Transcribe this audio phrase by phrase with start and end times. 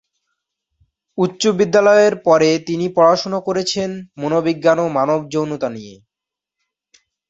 [1.17, 3.89] উচ্চ বিদ্যালয়ের পরে তিনি পড়াশুনো করেছেন
[4.17, 5.95] মনোবিজ্ঞান এবং মানব যৌনতা নিয়ে।